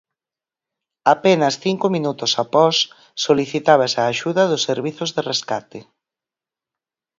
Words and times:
Apenas 1.15 1.55
cinco 1.65 1.85
minutos 1.95 2.31
após, 2.43 2.75
solicitábase 3.25 3.97
a 3.99 4.05
axuda 4.13 4.43
dos 4.51 4.65
servizos 4.69 5.09
de 5.15 5.21
rescate. 5.31 5.79